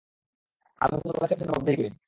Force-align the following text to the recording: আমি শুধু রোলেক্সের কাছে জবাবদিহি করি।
আমি 0.81 0.95
শুধু 0.95 1.09
রোলেক্সের 1.09 1.29
কাছে 1.31 1.47
জবাবদিহি 1.47 1.77
করি। 1.79 1.91